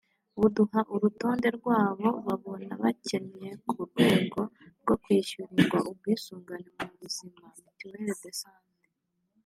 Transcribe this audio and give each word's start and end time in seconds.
buduha 0.39 0.79
urutonde 0.95 1.47
rw’abo 1.57 2.07
babona 2.25 2.73
bakennye 2.81 3.49
ku 3.67 3.77
rwego 3.87 4.41
rwo 4.81 4.95
kwishyurirwa 5.03 5.79
ubwisungane 5.91 6.69
mu 6.79 6.89
buzima 6.99 7.45
(Mituelle 7.63 8.13
de 8.21 8.31
Santé) 8.41 8.79